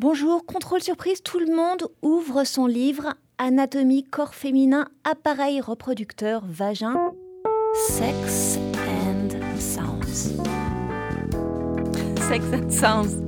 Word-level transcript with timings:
Bonjour, 0.00 0.46
contrôle 0.46 0.80
surprise, 0.80 1.24
tout 1.24 1.40
le 1.40 1.52
monde 1.52 1.88
ouvre 2.02 2.44
son 2.44 2.66
livre 2.66 3.14
Anatomie, 3.36 4.04
corps 4.04 4.36
féminin, 4.36 4.86
appareil 5.02 5.60
reproducteur, 5.60 6.44
vagin, 6.46 6.94
sex 7.74 8.60
and 8.76 9.30
sounds. 9.58 10.36
Sex 12.28 12.44
and 12.52 12.70
Sounds. 12.70 13.24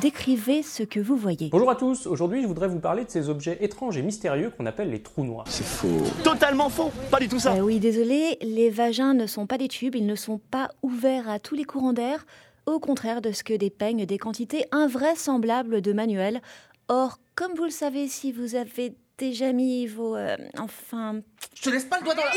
Décrivez 0.00 0.62
ce 0.62 0.84
que 0.84 1.00
vous 1.00 1.16
voyez. 1.16 1.50
Bonjour 1.52 1.70
à 1.70 1.76
tous, 1.76 2.06
aujourd'hui 2.06 2.40
je 2.40 2.46
voudrais 2.46 2.68
vous 2.68 2.80
parler 2.80 3.04
de 3.04 3.10
ces 3.10 3.28
objets 3.28 3.58
étranges 3.60 3.98
et 3.98 4.02
mystérieux 4.02 4.50
qu'on 4.56 4.64
appelle 4.64 4.90
les 4.90 5.02
trous 5.02 5.22
noirs. 5.22 5.44
C'est 5.48 5.66
faux. 5.66 6.02
Totalement 6.24 6.70
faux, 6.70 6.90
pas 7.10 7.20
du 7.20 7.28
tout 7.28 7.38
ça. 7.38 7.52
Euh, 7.56 7.60
oui, 7.60 7.78
désolé, 7.78 8.38
les 8.40 8.70
vagins 8.70 9.12
ne 9.12 9.26
sont 9.26 9.46
pas 9.46 9.58
des 9.58 9.68
tubes, 9.68 9.96
ils 9.96 10.06
ne 10.06 10.14
sont 10.14 10.38
pas 10.38 10.70
ouverts 10.82 11.28
à 11.28 11.38
tous 11.38 11.54
les 11.54 11.64
courants 11.64 11.92
d'air, 11.92 12.24
au 12.66 12.78
contraire 12.78 13.22
de 13.22 13.32
ce 13.32 13.44
que 13.44 13.54
dépeignent 13.54 14.06
des 14.06 14.18
quantités 14.18 14.66
invraisemblables 14.72 15.80
de 15.80 15.92
manuels. 15.92 16.40
Or, 16.88 17.18
comme 17.34 17.54
vous 17.54 17.64
le 17.64 17.70
savez, 17.70 18.08
si 18.08 18.32
vous 18.32 18.54
avez 18.54 18.94
déjà 19.18 19.52
mis 19.52 19.86
vos... 19.86 20.16
euh, 20.16 20.36
enfin... 20.58 21.20
Je 21.54 21.62
te 21.62 21.70
laisse 21.70 21.84
pas 21.84 21.98
le 21.98 22.04
doigt 22.04 22.14
dans 22.14 22.22
la... 22.22 22.30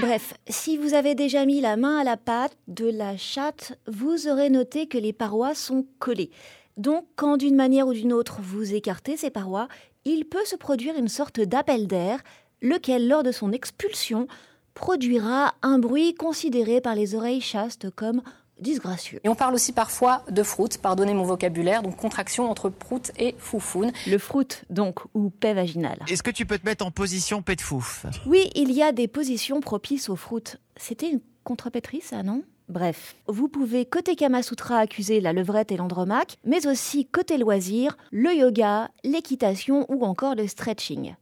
Bref, 0.00 0.34
si 0.48 0.76
vous 0.76 0.94
avez 0.94 1.14
déjà 1.14 1.44
mis 1.44 1.60
la 1.60 1.76
main 1.76 1.98
à 1.98 2.04
la 2.04 2.16
pâte 2.16 2.56
de 2.68 2.88
la 2.88 3.16
chatte, 3.16 3.78
vous 3.86 4.28
aurez 4.28 4.50
noté 4.50 4.86
que 4.86 4.98
les 4.98 5.12
parois 5.12 5.54
sont 5.54 5.86
collées. 5.98 6.30
Donc, 6.76 7.06
quand 7.14 7.36
d'une 7.36 7.54
manière 7.54 7.86
ou 7.86 7.92
d'une 7.92 8.12
autre 8.12 8.38
vous 8.40 8.74
écartez 8.74 9.16
ces 9.16 9.30
parois, 9.30 9.68
il 10.04 10.24
peut 10.24 10.44
se 10.44 10.56
produire 10.56 10.96
une 10.96 11.08
sorte 11.08 11.40
d'appel 11.40 11.86
d'air, 11.86 12.20
lequel, 12.60 13.08
lors 13.08 13.22
de 13.22 13.32
son 13.32 13.52
expulsion, 13.52 14.26
produira 14.74 15.54
un 15.62 15.78
bruit 15.78 16.14
considéré 16.14 16.80
par 16.80 16.94
les 16.94 17.14
oreilles 17.14 17.40
chastes 17.40 17.90
comme 17.90 18.22
disgracieux. 18.64 19.20
Et 19.22 19.28
on 19.28 19.36
parle 19.36 19.54
aussi 19.54 19.72
parfois 19.72 20.24
de 20.28 20.42
froute, 20.42 20.78
pardonnez 20.78 21.14
mon 21.14 21.22
vocabulaire, 21.22 21.84
donc 21.84 21.96
contraction 21.96 22.50
entre 22.50 22.68
prout 22.68 23.12
et 23.16 23.36
foufoune. 23.38 23.92
Le 24.08 24.18
froute, 24.18 24.64
donc, 24.70 24.98
ou 25.14 25.30
paix 25.30 25.54
vaginale. 25.54 26.00
Est-ce 26.08 26.24
que 26.24 26.32
tu 26.32 26.46
peux 26.46 26.58
te 26.58 26.66
mettre 26.66 26.84
en 26.84 26.90
position 26.90 27.42
pet 27.42 27.54
de 27.54 27.60
fouf? 27.60 28.06
Oui, 28.26 28.50
il 28.56 28.72
y 28.72 28.82
a 28.82 28.90
des 28.90 29.06
positions 29.06 29.60
propices 29.60 30.08
aux 30.08 30.16
froutes. 30.16 30.56
C'était 30.76 31.10
une 31.10 31.20
contrepétrie, 31.44 32.00
ça, 32.00 32.24
non? 32.24 32.42
Bref, 32.70 33.14
vous 33.28 33.48
pouvez 33.48 33.84
côté 33.84 34.16
Kamasutra 34.16 34.78
accuser 34.78 35.20
la 35.20 35.34
levrette 35.34 35.70
et 35.70 35.76
l'andromaque, 35.76 36.38
mais 36.44 36.66
aussi 36.66 37.04
côté 37.04 37.36
loisir, 37.36 37.98
le 38.10 38.34
yoga, 38.34 38.88
l'équitation 39.04 39.84
ou 39.90 40.04
encore 40.06 40.34
le 40.34 40.48
stretching. 40.48 41.14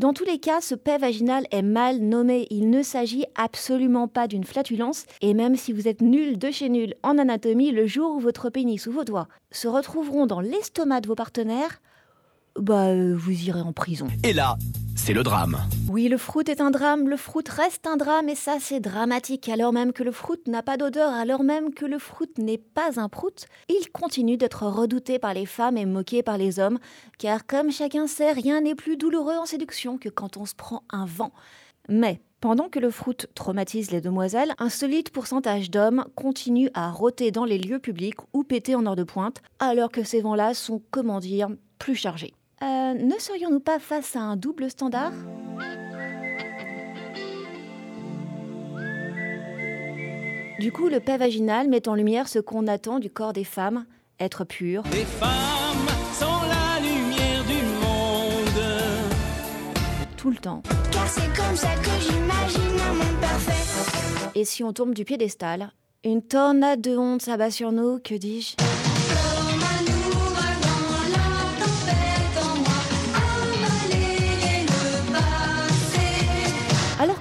Dans 0.00 0.14
tous 0.14 0.24
les 0.24 0.38
cas, 0.38 0.62
ce 0.62 0.74
paix 0.74 0.96
vaginal 0.96 1.44
est 1.50 1.60
mal 1.60 1.98
nommé. 1.98 2.46
Il 2.48 2.70
ne 2.70 2.82
s'agit 2.82 3.26
absolument 3.34 4.08
pas 4.08 4.28
d'une 4.28 4.44
flatulence. 4.44 5.04
Et 5.20 5.34
même 5.34 5.56
si 5.56 5.74
vous 5.74 5.88
êtes 5.88 6.00
nul 6.00 6.38
de 6.38 6.50
chez 6.50 6.70
nul 6.70 6.94
en 7.02 7.18
anatomie, 7.18 7.70
le 7.70 7.86
jour 7.86 8.16
où 8.16 8.18
votre 8.18 8.48
pénis 8.48 8.86
ou 8.86 8.92
vos 8.92 9.04
doigts 9.04 9.28
se 9.50 9.68
retrouveront 9.68 10.24
dans 10.24 10.40
l'estomac 10.40 11.02
de 11.02 11.08
vos 11.08 11.14
partenaires, 11.14 11.82
bah, 12.58 12.86
euh, 12.86 13.14
vous 13.14 13.44
irez 13.44 13.60
en 13.60 13.74
prison. 13.74 14.06
Et 14.24 14.32
là, 14.32 14.56
c'est 15.02 15.14
le 15.14 15.22
drame. 15.22 15.56
Oui, 15.88 16.08
le 16.08 16.18
fruit 16.18 16.44
est 16.48 16.60
un 16.60 16.70
drame, 16.70 17.08
le 17.08 17.16
fruit 17.16 17.44
reste 17.48 17.86
un 17.86 17.96
drame, 17.96 18.28
et 18.28 18.34
ça 18.34 18.58
c'est 18.60 18.80
dramatique, 18.80 19.48
alors 19.48 19.72
même 19.72 19.94
que 19.94 20.02
le 20.02 20.12
fruit 20.12 20.40
n'a 20.46 20.62
pas 20.62 20.76
d'odeur, 20.76 21.14
alors 21.14 21.42
même 21.42 21.72
que 21.72 21.86
le 21.86 21.98
fruit 21.98 22.28
n'est 22.36 22.58
pas 22.58 23.00
un 23.00 23.08
prout, 23.08 23.46
il 23.70 23.90
continue 23.92 24.36
d'être 24.36 24.66
redouté 24.66 25.18
par 25.18 25.32
les 25.32 25.46
femmes 25.46 25.78
et 25.78 25.86
moqué 25.86 26.22
par 26.22 26.36
les 26.36 26.58
hommes, 26.58 26.78
car 27.18 27.46
comme 27.46 27.70
chacun 27.70 28.06
sait, 28.06 28.32
rien 28.32 28.60
n'est 28.60 28.74
plus 28.74 28.98
douloureux 28.98 29.36
en 29.36 29.46
séduction 29.46 29.96
que 29.96 30.10
quand 30.10 30.36
on 30.36 30.44
se 30.44 30.54
prend 30.54 30.82
un 30.90 31.06
vent. 31.06 31.32
Mais, 31.88 32.20
pendant 32.42 32.68
que 32.68 32.78
le 32.78 32.90
fruit 32.90 33.16
traumatise 33.34 33.92
les 33.92 34.02
demoiselles, 34.02 34.54
un 34.58 34.68
solide 34.68 35.08
pourcentage 35.10 35.70
d'hommes 35.70 36.04
continue 36.14 36.68
à 36.74 36.90
rôter 36.90 37.30
dans 37.30 37.46
les 37.46 37.58
lieux 37.58 37.78
publics 37.78 38.20
ou 38.34 38.44
péter 38.44 38.74
en 38.74 38.84
heure 38.84 38.96
de 38.96 39.04
pointe, 39.04 39.40
alors 39.60 39.90
que 39.90 40.04
ces 40.04 40.20
vents-là 40.20 40.52
sont, 40.52 40.82
comment 40.90 41.20
dire, 41.20 41.48
plus 41.78 41.94
chargés. 41.94 42.34
Euh, 42.62 42.94
ne 42.94 43.18
serions-nous 43.18 43.60
pas 43.60 43.78
face 43.78 44.16
à 44.16 44.20
un 44.20 44.36
double 44.36 44.70
standard? 44.70 45.12
Du 50.58 50.72
coup, 50.72 50.88
le 50.88 51.00
paix 51.00 51.16
vaginal 51.16 51.68
met 51.68 51.88
en 51.88 51.94
lumière 51.94 52.28
ce 52.28 52.38
qu'on 52.38 52.66
attend 52.66 52.98
du 52.98 53.08
corps 53.10 53.32
des 53.32 53.44
femmes, 53.44 53.86
être 54.18 54.44
pur, 54.44 54.82
Les 54.92 55.04
femmes 55.04 55.88
sont 56.12 56.26
la 56.26 56.80
lumière 56.80 57.44
du 57.46 57.62
monde. 57.80 58.62
tout 60.18 60.30
le 60.30 60.36
temps. 60.36 60.62
Car 60.92 61.08
c'est 61.08 61.34
comme 61.34 61.56
ça 61.56 61.68
que 61.76 61.90
j'imagine 62.02 62.78
un 62.90 62.92
monde 62.94 63.20
parfait. 63.22 64.30
Et 64.38 64.44
si 64.44 64.62
on 64.62 64.74
tombe 64.74 64.92
du 64.92 65.06
piédestal, 65.06 65.72
une 66.04 66.20
tornade 66.22 66.82
de 66.82 66.94
honte 66.96 67.22
s'abat 67.22 67.50
sur 67.50 67.72
nous, 67.72 67.98
que 67.98 68.14
dis-je? 68.14 68.54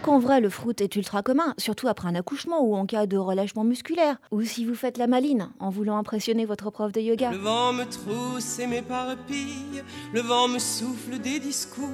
Qu'en 0.10 0.18
vrai, 0.18 0.42
le 0.42 0.50
fruit 0.50 0.74
est 0.80 0.96
ultra 0.96 1.22
commun, 1.22 1.54
surtout 1.60 1.88
après 1.88 2.10
un 2.10 2.16
accouchement 2.16 2.64
ou 2.64 2.74
en 2.74 2.88
cas 2.88 3.06
de 3.06 3.16
relâchement 3.16 3.64
musculaire, 3.64 4.18
ou 4.32 4.42
si 4.42 4.66
vous 4.66 4.74
faites 4.74 4.98
la 4.98 5.06
maline 5.06 5.52
en 5.60 5.70
voulant 5.70 5.98
impressionner 5.98 6.46
votre 6.46 6.72
prof 6.72 6.92
de 6.92 7.00
yoga. 7.00 7.30
Le 7.30 7.38
vent 7.38 7.74
me 7.74 7.84
trousse 7.84 8.58
et 8.58 8.66
m'éparpille. 8.66 9.84
Le 10.12 10.22
vent 10.22 10.48
me 10.48 10.58
souffle 10.58 11.20
des 11.20 11.40
discours. 11.40 11.86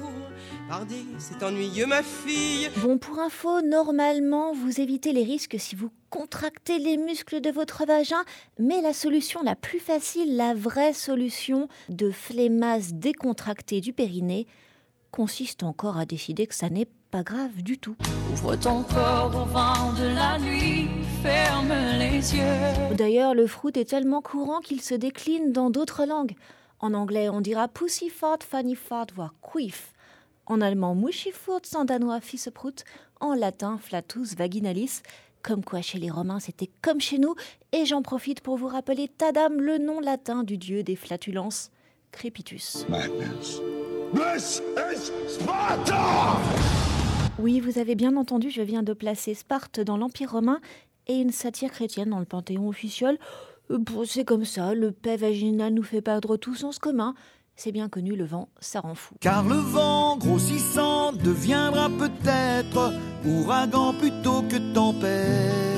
Pardi, 0.66 1.04
c'est 1.18 1.44
ennuyeux, 1.44 1.84
ma 1.84 2.02
fille. 2.02 2.70
Bon, 2.78 2.96
pour 2.96 3.18
info, 3.18 3.60
normalement, 3.60 4.54
vous 4.54 4.80
évitez 4.80 5.12
les 5.12 5.24
risques 5.24 5.56
si 5.58 5.76
vous 5.76 5.90
contractez 6.08 6.78
les 6.78 6.96
muscles 6.96 7.42
de 7.42 7.50
votre 7.50 7.84
vagin, 7.84 8.24
mais 8.58 8.80
la 8.80 8.94
solution 8.94 9.42
la 9.42 9.56
plus 9.56 9.78
facile, 9.78 10.36
la 10.36 10.54
vraie 10.54 10.94
solution 10.94 11.68
de 11.90 12.10
flemmasse 12.10 12.94
décontractée 12.94 13.82
du 13.82 13.92
périnée, 13.92 14.46
consiste 15.10 15.62
encore 15.62 15.96
à 15.96 16.06
décider 16.06 16.46
que 16.46 16.54
ça 16.54 16.68
n'est 16.68 16.88
pas 17.10 17.22
grave 17.22 17.62
du 17.62 17.78
tout. 17.78 17.96
Ouvre 18.32 18.56
ton 18.56 18.82
corps 18.82 19.32
au 19.34 19.44
vent 19.44 19.92
de 19.92 20.14
la 20.14 20.38
nuit, 20.38 20.88
ferme 21.22 21.72
les 21.98 22.34
yeux. 22.34 22.94
D'ailleurs, 22.96 23.34
le 23.34 23.46
fruit 23.46 23.72
est 23.76 23.88
tellement 23.88 24.22
courant 24.22 24.60
qu'il 24.60 24.80
se 24.80 24.94
décline 24.94 25.52
dans 25.52 25.70
d'autres 25.70 26.04
langues. 26.04 26.34
En 26.80 26.92
anglais, 26.94 27.28
on 27.28 27.40
dira 27.40 27.68
pussy 27.68 28.10
fart, 28.10 28.38
fanny 28.42 28.74
fart, 28.74 29.06
voire 29.14 29.34
quiff. 29.40 29.92
En 30.46 30.60
allemand, 30.60 30.94
muschifurt, 30.94 31.62
en 31.74 31.84
danois, 31.84 32.20
fisseprout. 32.20 32.84
En 33.20 33.34
latin, 33.34 33.78
flatus 33.78 34.36
vaginalis. 34.36 35.02
Comme 35.42 35.64
quoi, 35.64 35.80
chez 35.80 35.98
les 35.98 36.10
Romains, 36.10 36.40
c'était 36.40 36.70
comme 36.82 37.00
chez 37.00 37.18
nous. 37.18 37.34
Et 37.72 37.86
j'en 37.86 38.02
profite 38.02 38.40
pour 38.40 38.56
vous 38.56 38.68
rappeler 38.68 39.08
Tadam, 39.08 39.60
le 39.60 39.78
nom 39.78 40.00
latin 40.00 40.44
du 40.44 40.58
dieu 40.58 40.82
des 40.82 40.96
flatulences, 40.96 41.70
Crépitus. 42.12 42.86
Madness. 42.88 43.60
This 44.14 44.62
is 44.76 45.10
Sparta! 45.28 46.36
Oui, 47.38 47.60
vous 47.60 47.78
avez 47.78 47.94
bien 47.94 48.16
entendu, 48.16 48.50
je 48.50 48.62
viens 48.62 48.82
de 48.82 48.92
placer 48.92 49.34
Sparte 49.34 49.80
dans 49.80 49.96
l'Empire 49.96 50.30
romain 50.30 50.60
et 51.06 51.14
une 51.14 51.32
satire 51.32 51.70
chrétienne 51.70 52.10
dans 52.10 52.18
le 52.18 52.24
Panthéon 52.24 52.68
officiel. 52.68 53.18
Euh, 53.70 53.78
bon, 53.78 54.04
c'est 54.04 54.24
comme 54.24 54.44
ça, 54.44 54.74
le 54.74 54.92
paix 54.92 55.16
vaginal 55.16 55.74
nous 55.74 55.82
fait 55.82 56.02
perdre 56.02 56.36
tout 56.36 56.54
sens 56.54 56.78
commun. 56.78 57.14
C'est 57.56 57.72
bien 57.72 57.88
connu, 57.88 58.14
le 58.14 58.24
vent, 58.24 58.48
ça 58.60 58.80
rend 58.80 58.94
fou. 58.94 59.14
Car 59.20 59.42
le 59.42 59.56
vent 59.56 60.16
grossissant 60.18 61.12
deviendra 61.12 61.88
peut-être 61.88 62.92
ouragan 63.24 63.94
plutôt 63.94 64.42
que 64.42 64.72
tempête. 64.74 65.76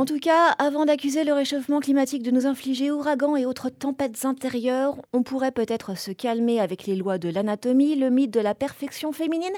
En 0.00 0.06
tout 0.06 0.18
cas, 0.18 0.52
avant 0.58 0.86
d'accuser 0.86 1.24
le 1.24 1.34
réchauffement 1.34 1.78
climatique 1.78 2.22
de 2.22 2.30
nous 2.30 2.46
infliger 2.46 2.90
ouragans 2.90 3.36
et 3.36 3.44
autres 3.44 3.68
tempêtes 3.68 4.24
intérieures, 4.24 4.96
on 5.12 5.22
pourrait 5.22 5.52
peut-être 5.52 5.94
se 5.94 6.10
calmer 6.10 6.58
avec 6.58 6.86
les 6.86 6.96
lois 6.96 7.18
de 7.18 7.28
l'anatomie, 7.28 7.96
le 7.96 8.08
mythe 8.08 8.30
de 8.30 8.40
la 8.40 8.54
perfection 8.54 9.12
féminine 9.12 9.52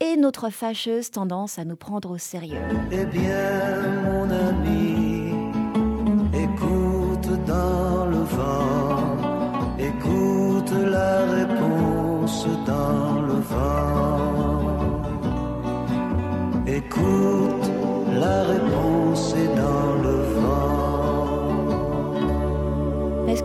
et 0.00 0.16
notre 0.16 0.50
fâcheuse 0.50 1.12
tendance 1.12 1.60
à 1.60 1.64
nous 1.64 1.76
prendre 1.76 2.10
au 2.10 2.18
sérieux. 2.18 2.58
Eh 2.90 3.04
bien, 3.04 4.02
mon 4.02 4.28
ami, 4.28 5.30
écoute 6.34 7.44
dans 7.46 8.06
le 8.06 8.24
vent, 8.24 9.78
écoute 9.78 10.72
la 10.84 11.26
réponse 11.26 12.44
dans 12.66 13.22
le 13.22 13.34
vent. 13.34 14.06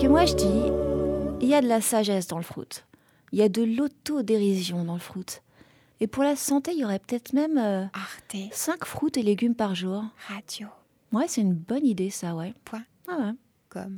Que 0.02 0.08
moi 0.08 0.26
je 0.26 0.34
dis, 0.34 1.44
il 1.44 1.48
y 1.48 1.54
a 1.54 1.62
de 1.62 1.68
la 1.68 1.80
sagesse 1.80 2.26
dans 2.26 2.38
le 2.38 2.44
fruit. 2.44 2.84
Il 3.32 3.38
y 3.38 3.44
a 3.44 3.50
de 3.50 3.62
l'autodérision 3.62 4.84
dans 4.84 4.96
le 4.96 5.00
fruit. 5.00 5.42
Et 6.00 6.08
pour 6.08 6.24
la 6.24 6.36
santé, 6.36 6.72
il 6.74 6.80
y 6.80 6.86
aurait 6.86 6.98
peut-être 6.98 7.34
même 7.34 7.60
Arte 7.94 8.36
5 8.52 8.84
fruits 8.84 9.12
et 9.18 9.22
légumes 9.22 9.54
par 9.54 9.76
jour. 9.76 10.04
Radio. 10.28 10.70
Ouais, 11.12 11.28
c'est 11.28 11.42
une 11.42 11.54
bonne 11.54 11.86
idée 11.86 12.10
ça, 12.10 12.34
ouais. 12.34 12.56
Point. 12.66 12.84
Ah 13.08 13.18
ouais. 13.20 13.34
Comme. 13.70 13.98